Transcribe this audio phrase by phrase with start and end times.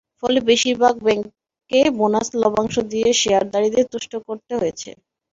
[0.21, 4.89] ফলে বেশির ভাগ ব্যাংককে বোনাস লভ্যাংশ দিয়ে শেয়ারধারীদের তুষ্ট করতে হয়েছে।